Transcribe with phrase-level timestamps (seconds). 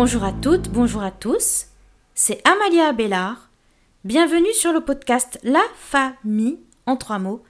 [0.00, 1.66] Bonjour à toutes, bonjour à tous.
[2.14, 3.50] C'est Amalia Abélard.
[4.04, 7.42] Bienvenue sur le podcast La Famille en trois mots,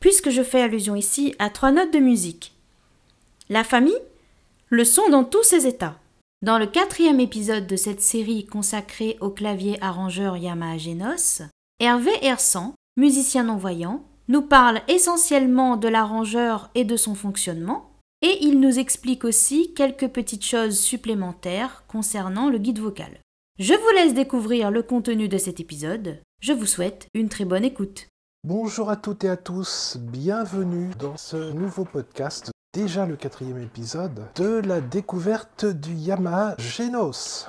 [0.00, 2.52] puisque je fais allusion ici à trois notes de musique.
[3.48, 3.96] La famille,
[4.70, 5.94] le son dans tous ses états.
[6.42, 11.42] Dans le quatrième épisode de cette série consacrée au clavier arrangeur Yamaha Genos,
[11.78, 17.88] Hervé Hersan, musicien non-voyant, nous parle essentiellement de l'arrangeur et de son fonctionnement,
[18.24, 23.20] et il nous explique aussi quelques petites choses supplémentaires concernant le guide vocal.
[23.58, 26.22] Je vous laisse découvrir le contenu de cet épisode.
[26.40, 28.06] Je vous souhaite une très bonne écoute.
[28.42, 34.22] Bonjour à toutes et à tous, bienvenue dans ce nouveau podcast, déjà le quatrième épisode,
[34.36, 37.46] de la découverte du Yamaha Genos.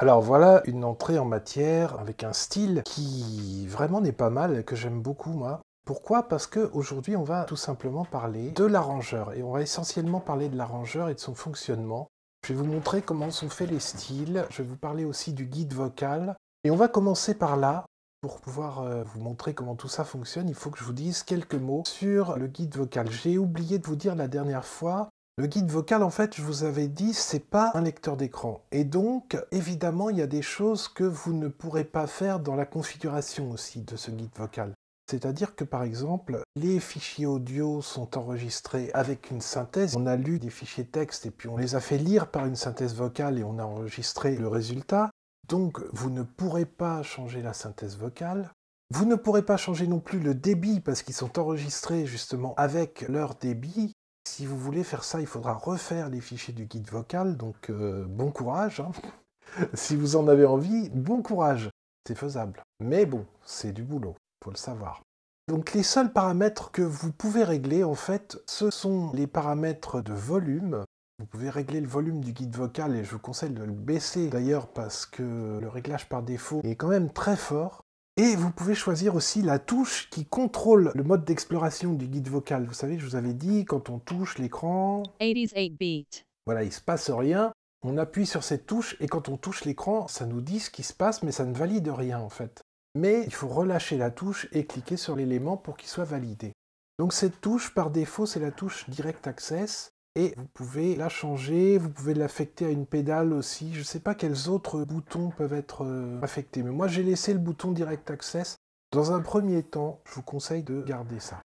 [0.00, 4.74] Alors voilà une entrée en matière avec un style qui vraiment n'est pas mal, que
[4.74, 5.60] j'aime beaucoup moi.
[5.84, 6.26] Pourquoi?
[6.26, 10.56] Parce qu'aujourd'hui on va tout simplement parler de l'arrangeur et on va essentiellement parler de
[10.56, 12.08] l'arrangeur et de son fonctionnement.
[12.46, 15.44] Je vais vous montrer comment sont faits les styles, je vais vous parler aussi du
[15.44, 17.84] guide vocal et on va commencer par là.
[18.22, 21.22] Pour pouvoir euh, vous montrer comment tout ça fonctionne, il faut que je vous dise
[21.22, 23.10] quelques mots sur le guide vocal.
[23.10, 26.64] J'ai oublié de vous dire la dernière fois, le guide vocal, en fait, je vous
[26.64, 28.62] avais dit, c'est pas un lecteur d'écran.
[28.72, 32.56] Et donc, évidemment, il y a des choses que vous ne pourrez pas faire dans
[32.56, 34.74] la configuration aussi de ce guide vocal.
[35.10, 39.96] C'est-à-dire que par exemple, les fichiers audio sont enregistrés avec une synthèse.
[39.96, 42.54] On a lu des fichiers texte et puis on les a fait lire par une
[42.54, 45.10] synthèse vocale et on a enregistré le résultat.
[45.48, 48.52] Donc vous ne pourrez pas changer la synthèse vocale.
[48.92, 53.08] Vous ne pourrez pas changer non plus le débit parce qu'ils sont enregistrés justement avec
[53.08, 53.94] leur débit.
[54.30, 58.04] Si vous voulez faire ça, il faudra refaire les fichiers du guide vocal, donc euh,
[58.06, 58.78] bon courage.
[58.78, 58.92] Hein.
[59.74, 61.68] si vous en avez envie, bon courage.
[62.06, 62.62] C'est faisable.
[62.78, 64.14] Mais bon, c'est du boulot,
[64.44, 65.02] faut le savoir.
[65.48, 70.12] Donc les seuls paramètres que vous pouvez régler, en fait, ce sont les paramètres de
[70.12, 70.84] volume.
[71.18, 74.28] Vous pouvez régler le volume du guide vocal et je vous conseille de le baisser
[74.28, 77.82] d'ailleurs parce que le réglage par défaut est quand même très fort.
[78.22, 82.66] Et vous pouvez choisir aussi la touche qui contrôle le mode d'exploration du guide vocal.
[82.66, 86.26] Vous savez, je vous avais dit, quand on touche l'écran, 88 beat.
[86.44, 87.50] voilà, il se passe rien.
[87.82, 90.82] On appuie sur cette touche et quand on touche l'écran, ça nous dit ce qui
[90.82, 92.60] se passe, mais ça ne valide rien en fait.
[92.94, 96.52] Mais il faut relâcher la touche et cliquer sur l'élément pour qu'il soit validé.
[96.98, 101.78] Donc cette touche, par défaut, c'est la touche Direct Access et vous pouvez la changer,
[101.78, 103.72] vous pouvez l'affecter à une pédale aussi.
[103.74, 107.32] Je ne sais pas quels autres boutons peuvent être euh, affectés, mais moi j'ai laissé
[107.32, 108.56] le bouton Direct Access.
[108.92, 111.40] Dans un premier temps, je vous conseille de garder ça.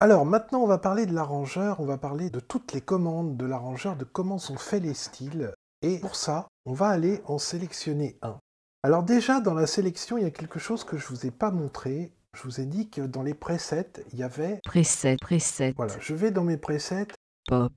[0.00, 3.46] Alors maintenant, on va parler de l'arrangeur, on va parler de toutes les commandes de
[3.46, 5.54] l'arrangeur, de comment sont faits les styles.
[5.80, 8.38] Et pour ça, on va aller en sélectionner un.
[8.82, 11.30] Alors déjà, dans la sélection, il y a quelque chose que je ne vous ai
[11.30, 12.12] pas montré.
[12.34, 14.60] Je vous ai dit que dans les presets, il y avait...
[14.64, 15.74] Preset, preset.
[15.76, 17.06] Voilà, je vais dans mes presets
[17.46, 17.72] Pop.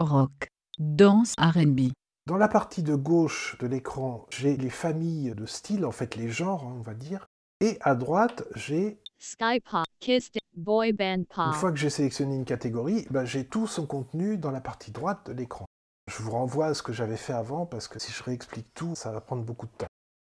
[0.00, 0.48] Rock.
[0.78, 1.92] Danse RB.
[2.26, 6.30] Dans la partie de gauche de l'écran, j'ai les familles de styles, en fait les
[6.30, 7.26] genres, hein, on va dire.
[7.60, 11.46] Et à droite, j'ai, Sky Pop, Kiss Boy Band Pop.
[11.48, 14.90] une fois que j'ai sélectionné une catégorie, ben, j'ai tout son contenu dans la partie
[14.90, 15.66] droite de l'écran.
[16.10, 18.94] Je vous renvoie à ce que j'avais fait avant, parce que si je réexplique tout,
[18.94, 19.86] ça va prendre beaucoup de temps.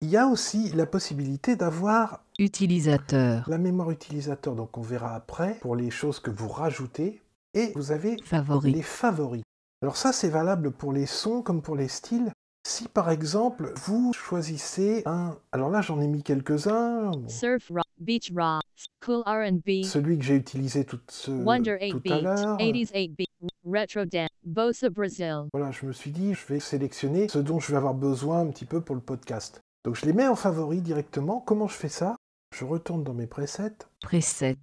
[0.01, 3.45] Il y a aussi la possibilité d'avoir Utilisateur.
[3.49, 7.21] la mémoire utilisateur, donc on verra après, pour les choses que vous rajoutez.
[7.53, 8.71] Et vous avez Favori.
[8.73, 9.43] les favoris.
[9.83, 12.33] Alors ça, c'est valable pour les sons comme pour les styles.
[12.69, 15.39] Si par exemple, vous choisissez un...
[15.53, 17.11] Alors là, j'en ai mis quelques-uns.
[17.11, 18.63] Bon, Surf Rock, Beach Rock,
[19.05, 22.59] Cool R&B, Celui que j'ai utilisé tout, ce- Wonder 8 tout à l'heure.
[22.59, 23.29] 80s 8 Beat,
[23.65, 25.45] Retro Dance, Bossa Brazil.
[25.55, 28.49] Voilà, je me suis dit, je vais sélectionner ce dont je vais avoir besoin un
[28.49, 29.61] petit peu pour le podcast.
[29.87, 31.41] Donc je les mets en favori directement.
[31.41, 32.17] Comment je fais ça?
[32.55, 33.73] Je retourne dans mes presets.
[34.03, 34.59] Preset.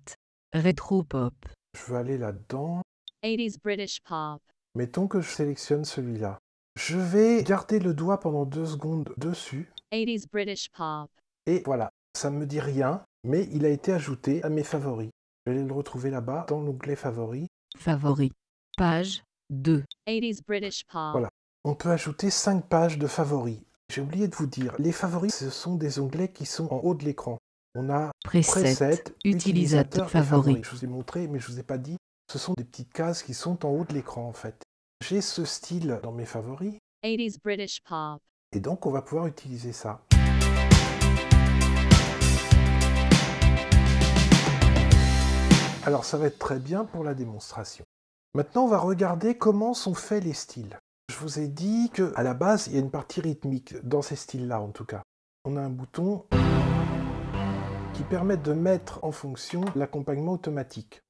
[0.53, 1.33] Rétro-pop.
[1.75, 2.81] Je veux aller là-dedans.
[3.23, 4.41] 80s British pop,
[4.77, 6.37] Mettons que je sélectionne celui-là.
[6.75, 9.71] Je vais garder le doigt pendant deux secondes dessus.
[9.91, 11.09] 80s British pop,
[11.47, 15.09] Et voilà, ça ne me dit rien, mais il a été ajouté à mes favoris.
[15.47, 17.47] Je vais le retrouver là-bas dans l'onglet favoris.
[17.75, 18.31] Favori.
[18.77, 19.83] Page 2.
[20.07, 21.29] 80s British pop, Voilà.
[21.63, 23.57] On peut ajouter 5 pages de favoris.
[23.91, 26.93] J'ai oublié de vous dire, les favoris, ce sont des onglets qui sont en haut
[26.93, 27.39] de l'écran.
[27.73, 28.61] On a Preset.
[28.61, 30.61] Preset, Utilisateur et favori.
[30.63, 31.97] Je vous ai montré, mais je vous ai pas dit.
[32.31, 34.66] Ce sont des petites cases qui sont en haut de l'écran en fait.
[35.03, 38.19] J'ai ce style dans mes favoris, 80s British pop,
[38.51, 40.01] et donc on va pouvoir utiliser ça.
[45.85, 47.85] Alors ça va être très bien pour la démonstration.
[48.33, 50.77] Maintenant, on va regarder comment sont faits les styles.
[51.09, 54.01] Je vous ai dit que à la base, il y a une partie rythmique dans
[54.01, 55.03] ces styles-là en tout cas.
[55.45, 56.25] On a un bouton
[57.93, 61.01] qui permet de mettre en fonction l'accompagnement automatique.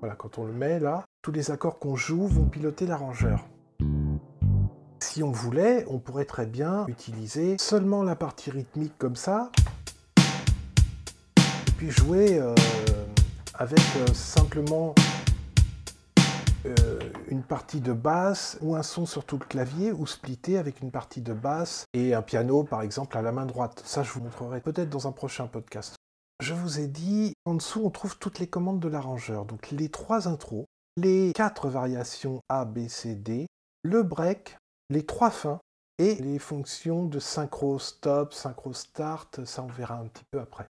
[0.00, 3.46] Voilà, quand on le met là, tous les accords qu'on joue vont piloter l'arrangeur.
[4.98, 9.52] Si on voulait, on pourrait très bien utiliser seulement la partie rythmique comme ça,
[11.38, 12.54] et puis jouer euh,
[13.54, 14.96] avec euh, simplement
[16.66, 16.98] euh,
[17.28, 20.90] une partie de basse ou un son sur tout le clavier, ou splitter avec une
[20.90, 23.80] partie de basse et un piano par exemple à la main droite.
[23.84, 25.94] Ça, je vous montrerai peut-être dans un prochain podcast.
[26.40, 29.44] Je vous ai dit, en dessous, on trouve toutes les commandes de l'arrangeur.
[29.44, 30.66] Donc les trois intros,
[30.96, 33.46] les quatre variations A, B, C, D,
[33.82, 34.58] le break,
[34.90, 35.60] les trois fins
[35.98, 40.66] et les fonctions de synchro stop, synchro start, ça on verra un petit peu après.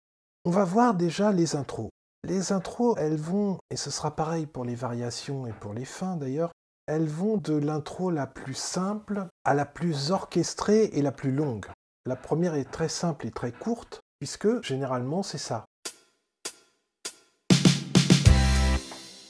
[0.44, 1.90] On va voir déjà les intros.
[2.24, 6.16] Les intros, elles vont, et ce sera pareil pour les variations et pour les fins
[6.16, 6.52] d'ailleurs,
[6.86, 11.66] elles vont de l'intro la plus simple à la plus orchestrée et la plus longue.
[12.06, 15.64] La première est très simple et très courte, puisque généralement c'est ça.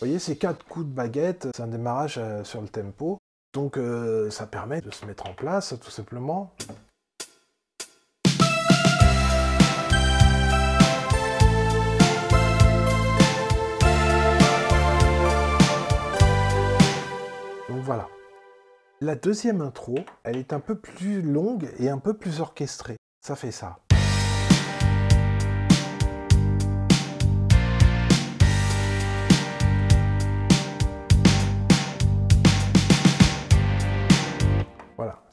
[0.01, 3.19] Voyez, c'est quatre coups de baguette, c'est un démarrage euh, sur le tempo.
[3.53, 6.55] Donc euh, ça permet de se mettre en place tout simplement.
[17.69, 18.09] Donc voilà.
[19.03, 22.97] La deuxième intro, elle est un peu plus longue et un peu plus orchestrée.
[23.21, 23.79] Ça fait ça.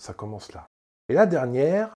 [0.07, 0.69] Ça commence là.
[1.09, 1.93] Et la dernière.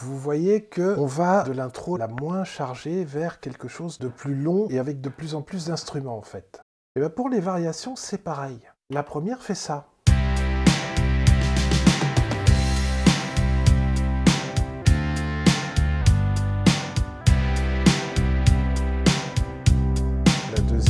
[0.00, 4.34] Vous voyez que on va de l'intro la moins chargée vers quelque chose de plus
[4.34, 6.62] long et avec de plus en plus d'instruments en fait.
[6.96, 8.58] Et bien pour les variations, c'est pareil.
[8.88, 9.88] La première fait ça.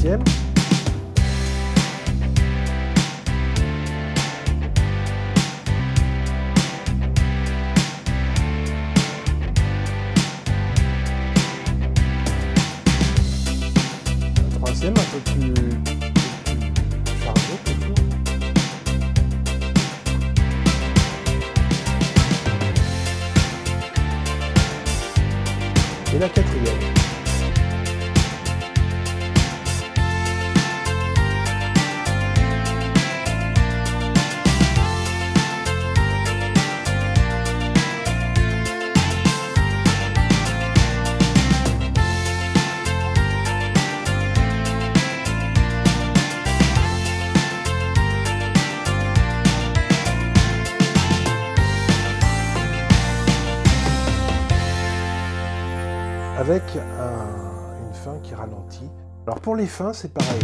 [0.09, 0.48] La
[59.29, 60.41] Alors pour les fins, c'est pareil.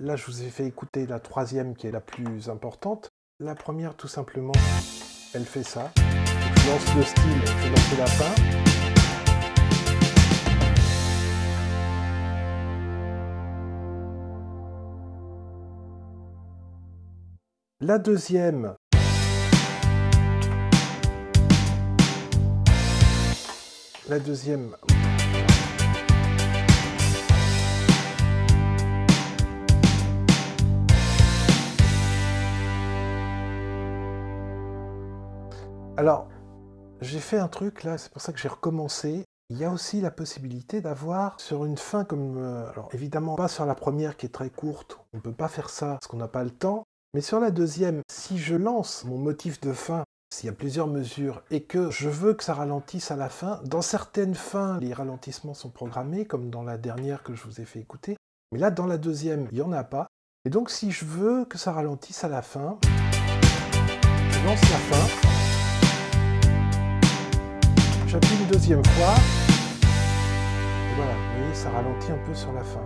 [0.00, 3.10] Là, je vous ai fait écouter la troisième qui est la plus importante.
[3.40, 4.54] La première, tout simplement,
[5.34, 5.92] elle fait ça.
[5.96, 8.34] Je lance le style, je vais lancer la fin.
[17.82, 18.76] La deuxième,
[24.08, 24.74] la deuxième,
[35.98, 36.28] Alors,
[37.02, 39.24] j'ai fait un truc là, c'est pour ça que j'ai recommencé.
[39.50, 42.38] Il y a aussi la possibilité d'avoir sur une fin comme...
[42.38, 45.48] euh, alors évidemment pas sur la première qui est très courte, on ne peut pas
[45.48, 49.04] faire ça parce qu'on n'a pas le temps, mais sur la deuxième, si je lance
[49.04, 52.54] mon motif de fin, s'il y a plusieurs mesures et que je veux que ça
[52.54, 57.22] ralentisse à la fin, dans certaines fins, les ralentissements sont programmés, comme dans la dernière
[57.22, 58.16] que je vous ai fait écouter,
[58.52, 60.06] mais là dans la deuxième, il n'y en a pas.
[60.46, 65.31] Et donc si je veux que ça ralentisse à la fin, je lance la fin,
[68.12, 69.14] j'appuie une deuxième fois,
[69.86, 72.84] et voilà, vous voyez, ça ralentit un peu sur la fin.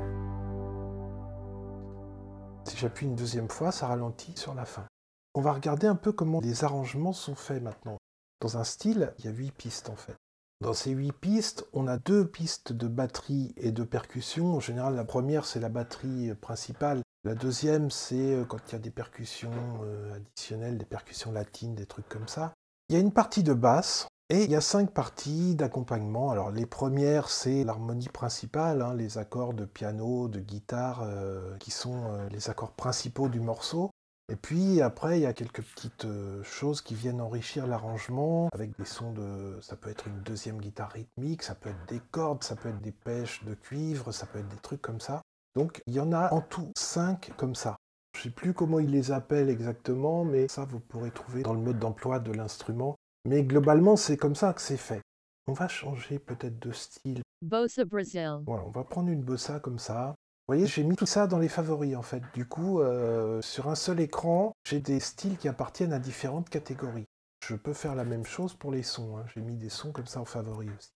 [2.62, 4.86] Si j'appuie une deuxième fois, ça ralentit sur la fin.
[5.34, 7.96] On va regarder un peu comment les arrangements sont faits maintenant.
[8.40, 10.14] Dans un style, il y a huit pistes en fait.
[10.60, 14.54] Dans ces huit pistes, on a deux pistes de batterie et de percussion.
[14.54, 17.00] En général, la première, c'est la batterie principale.
[17.24, 19.50] La deuxième, c'est euh, quand il y a des percussions
[19.82, 22.52] euh, additionnelles, des percussions latines, des trucs comme ça.
[22.88, 26.30] Il y a une partie de basse et il y a cinq parties d'accompagnement.
[26.30, 31.70] Alors les premières, c'est l'harmonie principale, hein, les accords de piano, de guitare, euh, qui
[31.70, 33.90] sont euh, les accords principaux du morceau.
[34.28, 38.76] Et puis après, il y a quelques petites euh, choses qui viennent enrichir l'arrangement avec
[38.76, 39.56] des sons de.
[39.62, 42.80] Ça peut être une deuxième guitare rythmique, ça peut être des cordes, ça peut être
[42.80, 45.22] des pêches de cuivre, ça peut être des trucs comme ça.
[45.54, 47.76] Donc il y en a en tout cinq comme ça.
[48.14, 51.52] Je ne sais plus comment ils les appellent exactement, mais ça vous pourrez trouver dans
[51.52, 52.96] le mode d'emploi de l'instrument.
[53.26, 55.02] Mais globalement, c'est comme ça que c'est fait.
[55.48, 57.22] On va changer peut-être de style.
[57.42, 58.38] Bossa Brazil.
[58.46, 60.14] Voilà, on va prendre une bossa comme ça.
[60.48, 62.22] Vous voyez, j'ai mis tout ça dans les favoris en fait.
[62.34, 67.06] Du coup, euh, sur un seul écran, j'ai des styles qui appartiennent à différentes catégories.
[67.44, 69.18] Je peux faire la même chose pour les sons.
[69.18, 69.24] hein.
[69.34, 70.90] J'ai mis des sons comme ça en favoris aussi.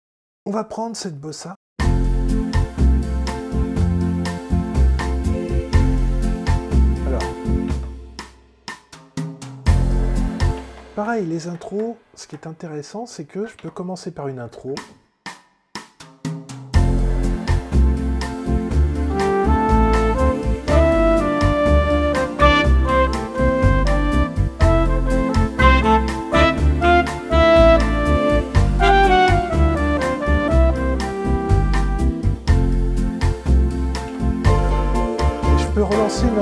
[0.46, 1.56] On va prendre cette bossa.
[11.02, 14.76] Pareil, les intros, ce qui est intéressant, c'est que je peux commencer par une intro.
[35.58, 36.40] Je peux relancer une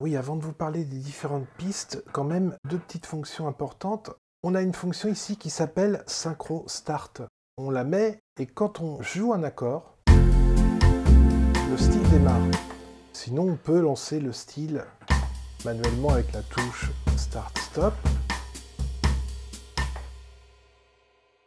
[0.00, 4.10] Oui, avant de vous parler des différentes pistes, quand même deux petites fonctions importantes.
[4.42, 7.20] On a une fonction ici qui s'appelle synchro start.
[7.58, 12.40] On la met et quand on joue un accord, le style démarre.
[13.12, 14.82] Sinon, on peut lancer le style
[15.66, 17.94] manuellement avec la touche start stop.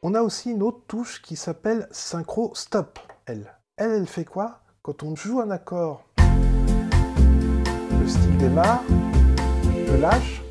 [0.03, 2.99] On a aussi une autre touche qui s'appelle synchro stop.
[3.25, 4.61] Elle, elle, elle fait quoi?
[4.83, 6.05] Quand on joue un accord,
[8.07, 8.83] style démarre,
[9.87, 10.41] je lâche.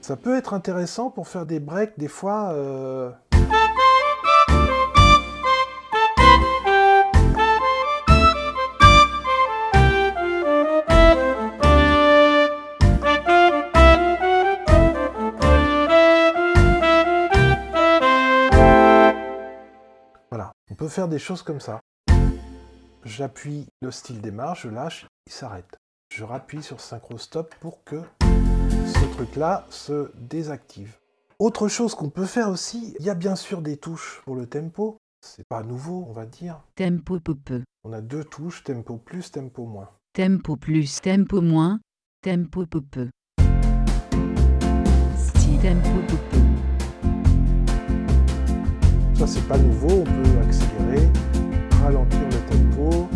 [0.00, 2.50] Ça peut être intéressant pour faire des breaks des fois.
[2.52, 3.10] euh,
[20.90, 21.80] faire des choses comme ça.
[23.04, 25.78] J'appuie, le style démarre, je lâche, il s'arrête.
[26.12, 30.98] Je rappuie sur synchro stop pour que ce truc-là se désactive.
[31.38, 34.46] Autre chose qu'on peut faire aussi, il y a bien sûr des touches pour le
[34.46, 34.98] tempo.
[35.22, 36.60] C'est pas nouveau, on va dire.
[36.74, 37.62] Tempo peu peu.
[37.84, 39.88] On a deux touches, tempo plus, tempo moins.
[40.12, 41.80] Tempo plus, tempo moins.
[42.22, 43.08] Tempo peu peu.
[45.16, 46.49] Si tempo peu peu.
[49.20, 51.06] Ça, c'est pas nouveau, on peut accélérer,
[51.82, 53.06] ralentir le tempo,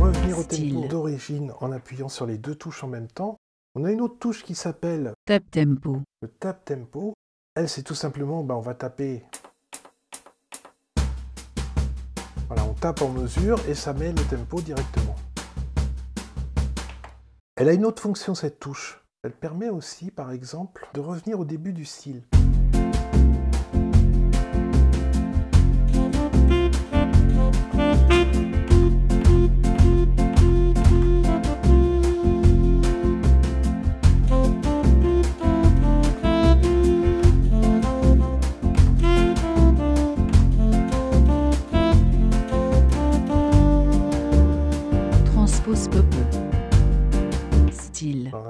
[0.00, 3.38] revenir au tempo d'origine en appuyant sur les deux touches en même temps.
[3.74, 6.02] On a une autre touche qui s'appelle Tap tempo.
[6.22, 7.14] le tap tempo.
[7.56, 9.24] Elle, c'est tout simplement, ben, on va taper.
[12.46, 15.16] Voilà, on tape en mesure et ça met le tempo directement.
[17.56, 19.02] Elle a une autre fonction, cette touche.
[19.24, 22.22] Elle permet aussi, par exemple, de revenir au début du style.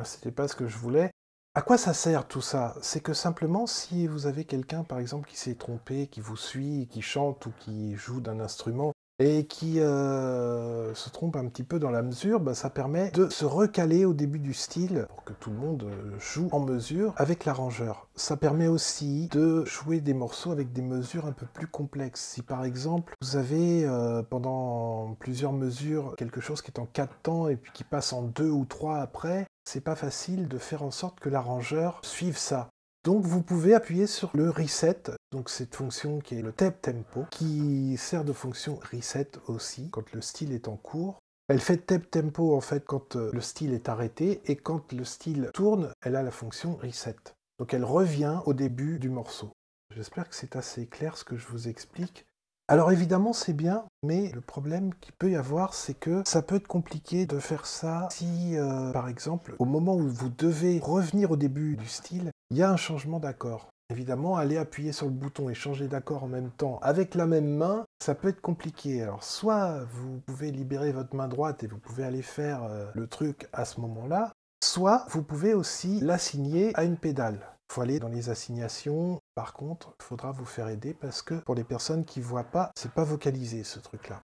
[0.05, 1.11] C'était pas ce que je voulais.
[1.55, 2.77] À quoi ça sert tout ça?
[2.83, 6.87] C'est que simplement, si vous avez quelqu'un, par exemple, qui s'est trompé, qui vous suit,
[6.91, 11.79] qui chante ou qui joue d'un instrument, et qui euh, se trompe un petit peu
[11.79, 15.33] dans la mesure, bah, ça permet de se recaler au début du style pour que
[15.33, 18.09] tout le monde euh, joue en mesure avec l'arrangeur.
[18.15, 22.21] Ça permet aussi de jouer des morceaux avec des mesures un peu plus complexes.
[22.21, 27.23] Si par exemple vous avez euh, pendant plusieurs mesures quelque chose qui est en 4
[27.23, 30.83] temps et puis qui passe en 2 ou 3 après, c'est pas facile de faire
[30.83, 32.71] en sorte que l'arrangeur suive ça.
[33.09, 37.25] Donc vous pouvez appuyer sur le reset, donc cette fonction qui est le tab tempo,
[37.31, 41.17] qui sert de fonction reset aussi quand le style est en cours.
[41.49, 45.05] Elle fait tab tempo en fait quand euh, le style est arrêté et quand le
[45.05, 47.17] style tourne, elle a la fonction reset.
[47.59, 49.53] Donc elle revient au début du morceau.
[49.97, 52.27] J'espère que c'est assez clair ce que je vous explique.
[52.71, 56.57] Alors évidemment c'est bien, mais le problème qu'il peut y avoir c'est que ça peut
[56.57, 61.31] être compliqué de faire ça si euh, par exemple au moment où vous devez revenir
[61.31, 63.69] au début du style, il y a un changement d'accord.
[63.90, 67.49] Évidemment, aller appuyer sur le bouton et changer d'accord en même temps avec la même
[67.49, 69.02] main, ça peut être compliqué.
[69.02, 73.07] Alors soit vous pouvez libérer votre main droite et vous pouvez aller faire euh, le
[73.07, 77.40] truc à ce moment-là, soit vous pouvez aussi l'assigner à une pédale.
[77.71, 79.19] Il faut aller dans les assignations.
[79.35, 82.45] Par contre, il faudra vous faire aider parce que pour les personnes qui ne voient
[82.45, 84.21] pas, c'est pas vocalisé ce truc-là.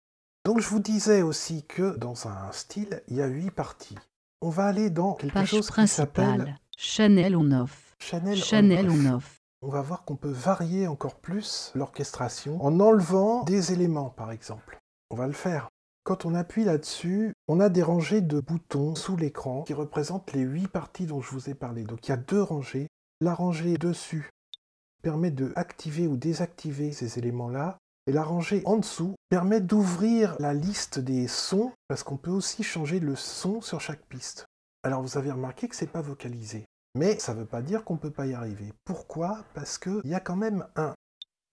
[0.43, 3.97] Donc je vous disais aussi que dans un style, il y a huit parties.
[4.41, 6.57] On va aller dans quelque Page chose qui s'appelle.
[6.75, 7.90] Chanel on off.
[8.01, 9.05] Chanel on-off.
[9.05, 9.37] on off.
[9.63, 14.79] On va voir qu'on peut varier encore plus l'orchestration en enlevant des éléments, par exemple.
[15.11, 15.69] On va le faire.
[16.03, 20.41] Quand on appuie là-dessus, on a des rangées de boutons sous l'écran qui représentent les
[20.41, 21.83] huit parties dont je vous ai parlé.
[21.83, 22.87] Donc il y a deux rangées.
[23.19, 24.31] La rangée dessus
[25.03, 27.77] permet de activer ou désactiver ces éléments-là.
[28.07, 32.63] Et la rangée en dessous permet d'ouvrir la liste des sons parce qu'on peut aussi
[32.63, 34.47] changer le son sur chaque piste.
[34.81, 36.65] Alors vous avez remarqué que c'est pas vocalisé.
[36.95, 38.73] Mais ça ne veut pas dire qu'on ne peut pas y arriver.
[38.83, 39.43] Pourquoi?
[39.53, 40.93] Parce qu'il y a quand même un.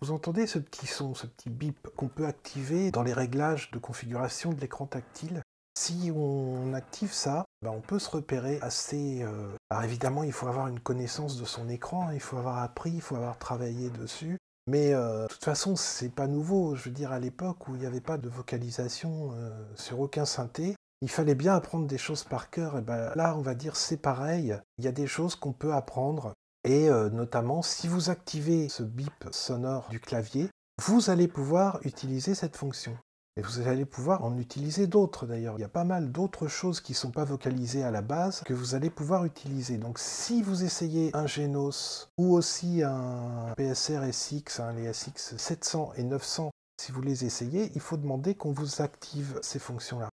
[0.00, 3.78] Vous entendez ce petit son, ce petit bip qu'on peut activer dans les réglages de
[3.78, 5.42] configuration de l'écran tactile?
[5.78, 9.22] Si on active ça, ben on peut se repérer assez...
[9.22, 12.90] euh, Alors évidemment, il faut avoir une connaissance de son écran, il faut avoir appris,
[12.90, 14.38] il faut avoir travaillé dessus.
[14.66, 16.74] Mais euh, de toute façon, c'est pas nouveau.
[16.74, 20.24] Je veux dire, à l'époque où il n'y avait pas de vocalisation euh, sur aucun
[20.24, 22.78] synthé, il fallait bien apprendre des choses par cœur.
[22.78, 24.56] Et ben là, on va dire c'est pareil.
[24.78, 26.34] Il y a des choses qu'on peut apprendre.
[26.64, 30.48] Et euh, notamment, si vous activez ce bip sonore du clavier,
[30.84, 32.96] vous allez pouvoir utiliser cette fonction.
[33.36, 35.54] Et vous allez pouvoir en utiliser d'autres d'ailleurs.
[35.58, 38.40] Il y a pas mal d'autres choses qui ne sont pas vocalisées à la base
[38.40, 39.78] que vous allez pouvoir utiliser.
[39.78, 45.92] Donc si vous essayez un Genos ou aussi un PSR SX, hein, les SX 700
[45.96, 46.50] et 900,
[46.82, 50.08] si vous les essayez, il faut demander qu'on vous active ces fonctions-là.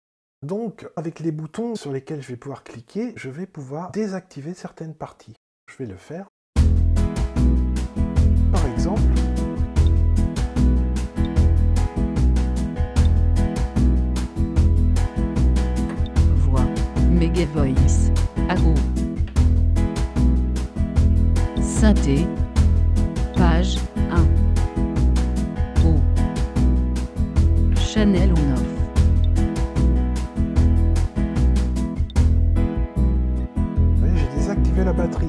[0.43, 4.95] Donc, avec les boutons sur lesquels je vais pouvoir cliquer, je vais pouvoir désactiver certaines
[4.95, 5.35] parties.
[5.67, 6.29] Je vais le faire.
[8.51, 9.03] Par exemple,
[16.37, 16.65] Voix.
[17.11, 18.09] Mega Voice.
[18.49, 18.73] Ago.
[21.61, 22.25] Synthé.
[23.35, 23.77] Page
[24.09, 24.23] 1.
[25.85, 25.99] O.
[27.75, 28.70] Chanel on off.
[34.83, 35.27] La batterie.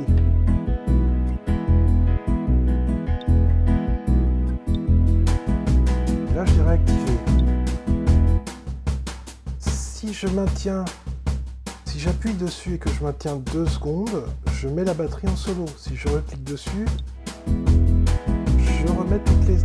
[6.34, 7.18] Là, je l'ai réactivé.
[9.58, 10.84] Si je maintiens,
[11.84, 15.66] si j'appuie dessus et que je maintiens deux secondes, je mets la batterie en solo.
[15.76, 16.86] Si je reclique dessus,
[17.46, 19.58] je remets toutes les,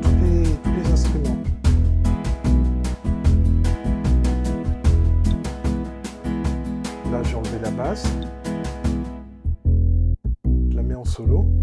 [0.00, 1.42] tous les, tous les instruments.
[7.10, 8.06] Là, j'ai enlevé la basse.
[11.10, 11.59] Solo.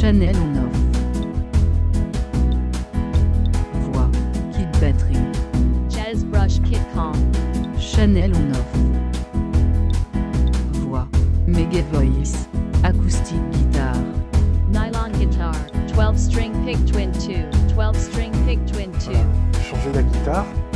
[0.00, 0.72] Chanel 9.
[3.92, 4.08] Voix,
[4.50, 5.18] Kid Patrick.
[5.90, 7.12] Jazz Brush Kid Calm.
[7.78, 8.54] Chanel 9.
[10.72, 11.06] Voix,
[11.46, 12.48] Mega Voice.
[12.82, 13.94] Acoustic Guitar.
[14.72, 15.54] Nylon Guitar.
[15.88, 17.44] 12 String Pig Twin 2.
[17.74, 19.12] 12 String Pig Twin 2.
[19.12, 19.92] Voilà.
[19.92, 20.69] La guitare.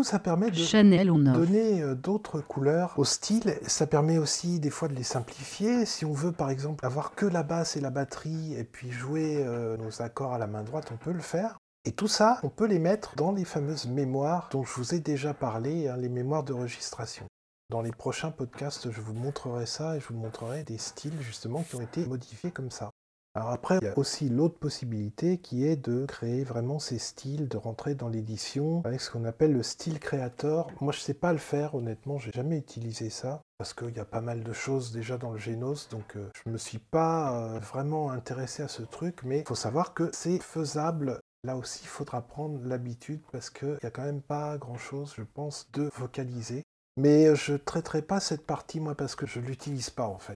[0.00, 3.58] Coup, ça permet de Chanel donner euh, d'autres couleurs au style.
[3.66, 5.84] Ça permet aussi des fois de les simplifier.
[5.84, 9.42] Si on veut par exemple avoir que la basse et la batterie et puis jouer
[9.44, 11.58] euh, nos accords à la main droite, on peut le faire.
[11.84, 15.00] Et tout ça, on peut les mettre dans les fameuses mémoires dont je vous ai
[15.00, 17.26] déjà parlé, hein, les mémoires de registration.
[17.70, 21.62] Dans les prochains podcasts, je vous montrerai ça et je vous montrerai des styles justement
[21.62, 22.90] qui ont été modifiés comme ça.
[23.34, 27.48] Alors après, il y a aussi l'autre possibilité qui est de créer vraiment ces styles,
[27.48, 30.66] de rentrer dans l'édition avec ce qu'on appelle le style créateur.
[30.80, 34.04] Moi, je sais pas le faire, honnêtement, j'ai jamais utilisé ça parce qu'il y a
[34.04, 37.58] pas mal de choses déjà dans le Genos, donc euh, je me suis pas euh,
[37.60, 41.20] vraiment intéressé à ce truc, mais il faut savoir que c'est faisable.
[41.44, 45.14] Là aussi, il faudra prendre l'habitude parce qu'il n'y a quand même pas grand chose,
[45.16, 46.62] je pense, de vocaliser.
[46.96, 50.34] Mais je traiterai pas cette partie moi parce que je l'utilise pas en fait.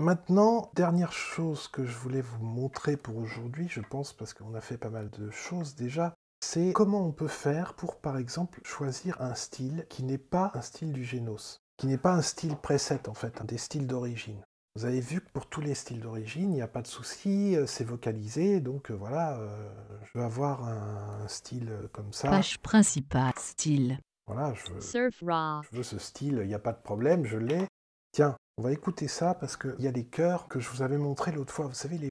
[0.00, 4.62] Maintenant, dernière chose que je voulais vous montrer pour aujourd'hui, je pense, parce qu'on a
[4.62, 9.20] fait pas mal de choses déjà, c'est comment on peut faire pour, par exemple, choisir
[9.20, 13.10] un style qui n'est pas un style du Genos, qui n'est pas un style preset
[13.10, 14.40] en fait, un des styles d'origine.
[14.74, 17.54] Vous avez vu que pour tous les styles d'origine, il n'y a pas de souci,
[17.54, 19.70] euh, c'est vocalisé, donc euh, voilà, euh,
[20.04, 22.30] je vais avoir un, un style comme ça.
[22.30, 23.34] Page principale.
[23.36, 23.98] Style.
[24.26, 25.60] Voilà, je veux, Surf raw.
[25.70, 27.66] je veux ce style, il n'y a pas de problème, je l'ai.
[28.12, 30.98] Tiens, on va écouter ça parce qu'il y a des chœurs que je vous avais
[30.98, 32.10] montré l'autre fois, vous savez, les...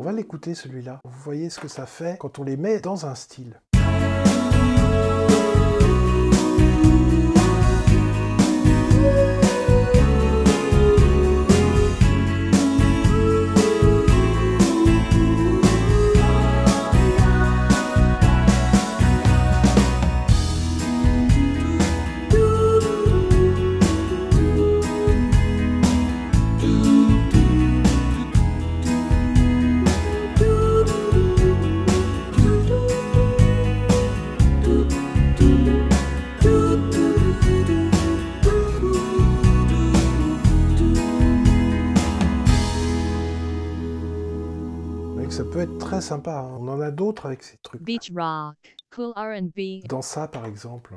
[0.00, 0.98] On va l'écouter celui-là.
[1.04, 3.60] Vous voyez ce que ça fait quand on les met dans un style.
[45.50, 46.38] Peut être très sympa.
[46.38, 46.56] hein.
[46.60, 47.82] On en a d'autres avec ces trucs.
[47.82, 48.54] Beach rock,
[48.94, 49.86] cool R&B.
[49.88, 50.94] Dans ça, par exemple.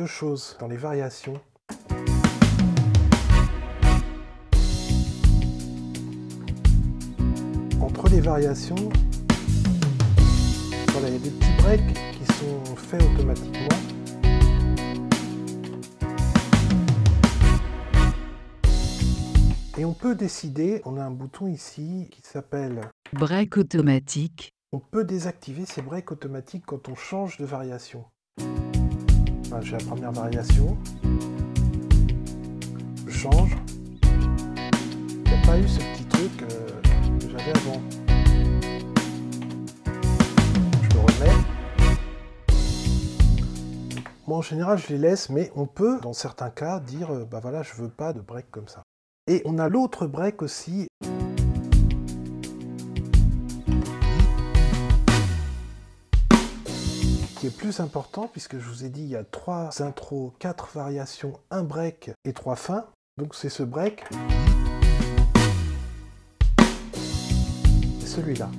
[0.00, 1.38] Deux choses dans les variations.
[7.82, 8.76] Entre les variations,
[10.88, 13.68] voilà, il y a des petits breaks qui sont faits automatiquement.
[19.76, 24.54] Et on peut décider, on a un bouton ici qui s'appelle Break automatique.
[24.72, 28.06] on peut désactiver ces breaks automatiques quand on change de variation.
[29.62, 30.76] J'ai la première variation.
[33.06, 33.56] Je change.
[34.02, 36.80] Il n'y a pas eu ce petit truc euh,
[37.18, 37.82] que j'avais avant.
[40.82, 41.44] Je le remets.
[44.26, 47.40] Moi en général je les laisse, mais on peut dans certains cas dire euh, bah
[47.42, 48.82] voilà je veux pas de break comme ça.
[49.26, 50.86] Et on a l'autre break aussi
[57.40, 60.68] qui est plus important puisque je vous ai dit il y a trois intros, quatre
[60.74, 62.84] variations, un break et trois fins.
[63.16, 64.04] Donc c'est ce break.
[68.04, 68.50] Celui-là.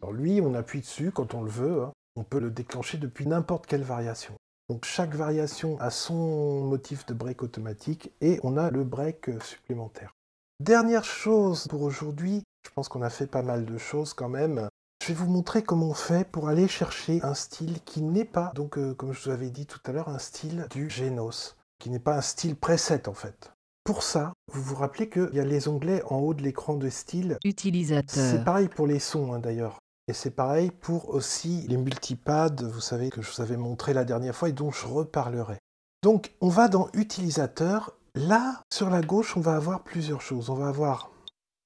[0.00, 1.82] Alors lui, on appuie dessus quand on le veut.
[1.82, 1.92] hein.
[2.14, 4.34] On peut le déclencher depuis n'importe quelle variation.
[4.68, 10.12] Donc chaque variation a son motif de break automatique et on a le break supplémentaire.
[10.60, 14.68] Dernière chose pour aujourd'hui, Je pense qu'on a fait pas mal de choses quand même.
[15.02, 18.52] Je vais vous montrer comment on fait pour aller chercher un style qui n'est pas,
[18.54, 21.88] donc euh, comme je vous avais dit tout à l'heure, un style du Genos, qui
[21.88, 23.50] n'est pas un style preset en fait.
[23.82, 26.90] Pour ça, vous vous rappelez qu'il y a les onglets en haut de l'écran de
[26.90, 27.38] style.
[27.42, 28.44] C'est Utilisateur.
[28.44, 29.78] pareil pour les sons hein, d'ailleurs.
[30.06, 34.04] Et c'est pareil pour aussi les multipads, vous savez, que je vous avais montré la
[34.04, 35.56] dernière fois et dont je reparlerai.
[36.02, 37.94] Donc on va dans Utilisateur.
[38.14, 40.50] Là, sur la gauche, on va avoir plusieurs choses.
[40.50, 41.10] On va avoir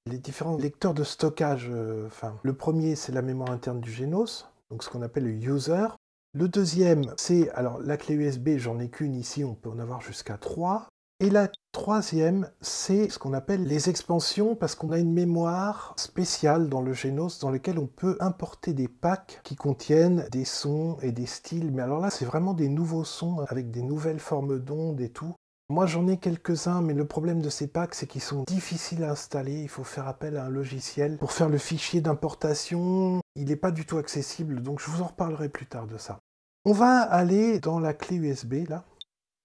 [0.06, 1.68] les différents lecteurs de stockage.
[1.70, 2.08] euh,
[2.42, 5.86] le premier, c'est la mémoire interne du Genos, donc ce qu'on appelle le user.
[6.34, 10.00] Le deuxième, c'est alors la clé USB, j'en ai qu'une ici, on peut en avoir
[10.00, 10.88] jusqu'à trois.
[11.20, 16.68] Et la troisième, c'est ce qu'on appelle les expansions, parce qu'on a une mémoire spéciale
[16.68, 21.12] dans le Genos dans lequel on peut importer des packs qui contiennent des sons et
[21.12, 21.70] des styles.
[21.72, 25.34] Mais alors là, c'est vraiment des nouveaux sons avec des nouvelles formes d'ondes et tout.
[25.70, 29.12] Moi, j'en ai quelques-uns, mais le problème de ces packs, c'est qu'ils sont difficiles à
[29.12, 29.62] installer.
[29.62, 33.22] Il faut faire appel à un logiciel pour faire le fichier d'importation.
[33.34, 36.18] Il n'est pas du tout accessible, donc je vous en reparlerai plus tard de ça.
[36.66, 38.84] On va aller dans la clé USB, là.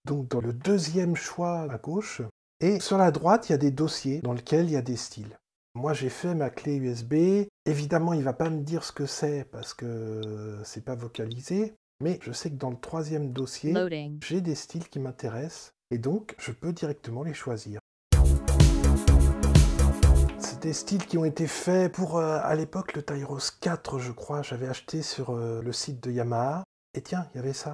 [0.06, 2.22] Donc dans le deuxième choix à gauche.
[2.60, 4.98] Et sur la droite, il y a des dossiers dans lesquels il y a des
[4.98, 5.40] styles.
[5.74, 7.48] Moi, j'ai fait ma clé USB.
[7.66, 11.76] Évidemment, il va pas me dire ce que c'est parce que c'est pas vocalisé.
[12.02, 13.74] Mais je sais que dans le troisième dossier,
[14.22, 17.80] j'ai des styles qui m'intéressent et donc je peux directement les choisir.
[20.40, 24.12] C'est des styles qui ont été faits pour, euh, à l'époque, le Tyros 4, je
[24.12, 24.42] crois.
[24.42, 26.64] J'avais acheté sur euh, le site de Yamaha.
[26.94, 27.74] Et tiens, il y avait ça.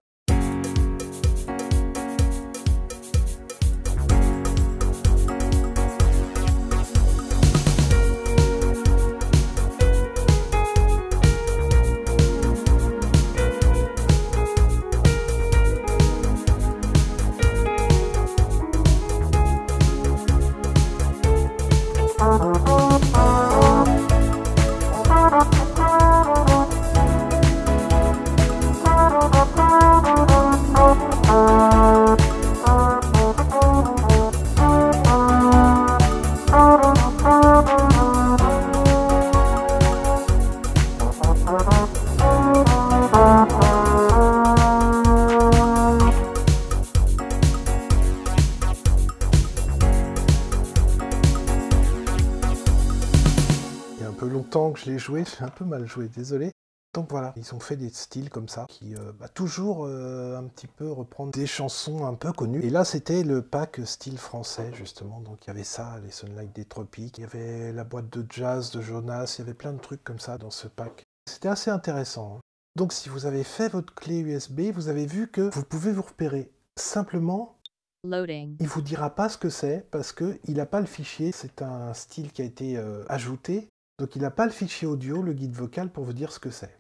[55.06, 56.52] Joué, j'ai un peu mal joué, désolé.
[56.94, 60.46] Donc voilà, ils ont fait des styles comme ça, qui euh, bah, toujours euh, un
[60.46, 62.64] petit peu reprendre des chansons un peu connues.
[62.64, 65.20] Et là, c'était le pack style français, justement.
[65.20, 68.26] Donc il y avait ça, les Sunlight des Tropiques, il y avait la boîte de
[68.30, 71.04] jazz de Jonas, il y avait plein de trucs comme ça dans ce pack.
[71.30, 72.38] C'était assez intéressant.
[72.38, 72.40] hein.
[72.78, 76.02] Donc si vous avez fait votre clé USB, vous avez vu que vous pouvez vous
[76.02, 76.50] repérer.
[76.78, 77.58] Simplement,
[78.06, 78.56] Loading.
[78.60, 81.32] il vous dira pas ce que c'est parce que il n'a pas le fichier.
[81.34, 85.22] C'est un style qui a été euh, ajouté, donc il n'a pas le fichier audio,
[85.22, 86.78] le guide vocal pour vous dire ce que c'est.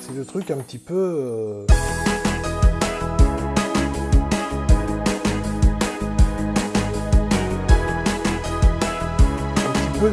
[0.00, 0.94] C'est le truc un petit peu.
[0.94, 1.66] euh,
[9.56, 10.10] un petit peu.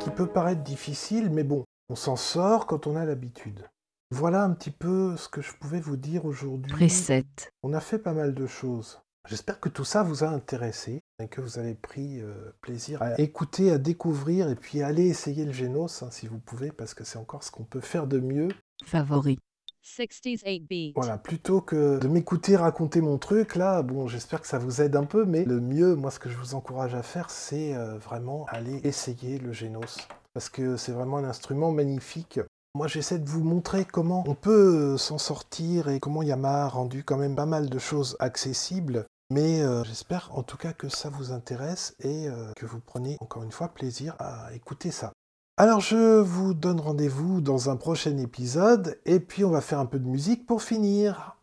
[0.00, 3.68] qui peut paraître difficile, mais bon, on s'en sort quand on a l'habitude.
[4.12, 6.70] Voilà un petit peu ce que je pouvais vous dire aujourd'hui.
[6.70, 7.24] Preset.
[7.64, 9.02] On a fait pas mal de choses.
[9.28, 13.18] J'espère que tout ça vous a intéressé et que vous avez pris euh, plaisir à
[13.20, 16.92] écouter, à découvrir et puis à aller essayer le Génos hein, si vous pouvez parce
[16.92, 18.48] que c'est encore ce qu'on peut faire de mieux.
[18.84, 19.38] Favori.
[19.84, 20.92] 60s 8 beat.
[20.94, 24.94] Voilà, plutôt que de m'écouter raconter mon truc, là, bon, j'espère que ça vous aide
[24.94, 27.98] un peu, mais le mieux, moi, ce que je vous encourage à faire, c'est euh,
[27.98, 29.98] vraiment aller essayer le Génos.
[30.34, 32.40] Parce que c'est vraiment un instrument magnifique.
[32.74, 36.68] Moi, j'essaie de vous montrer comment on peut euh, s'en sortir et comment Yamaha a
[36.68, 39.06] rendu quand même pas mal de choses accessibles.
[39.32, 43.16] Mais euh, j'espère en tout cas que ça vous intéresse et euh, que vous prenez
[43.20, 45.10] encore une fois plaisir à écouter ça.
[45.56, 49.86] Alors je vous donne rendez-vous dans un prochain épisode et puis on va faire un
[49.86, 51.38] peu de musique pour finir.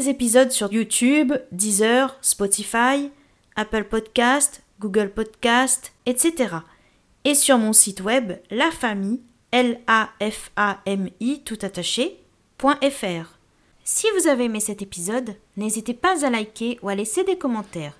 [0.00, 3.10] Épisodes sur YouTube, Deezer, Spotify,
[3.56, 6.56] Apple Podcast, Google Podcast, etc.
[7.24, 9.20] Et sur mon site web La Famille,
[9.52, 12.20] L-A-F-A-M-I, tout attaché,
[12.58, 13.38] .fr.
[13.84, 17.96] Si vous avez aimé cet épisode, n'hésitez pas à liker ou à laisser des commentaires.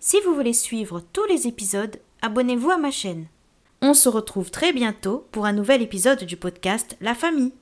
[0.00, 3.26] Si vous voulez suivre tous les épisodes, abonnez-vous à ma chaîne.
[3.80, 7.52] On se retrouve très bientôt pour un nouvel épisode du podcast La Famille.